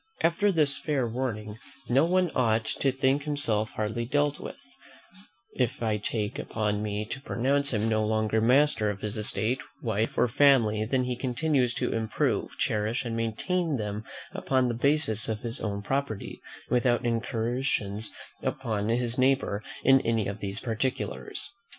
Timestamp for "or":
10.17-10.27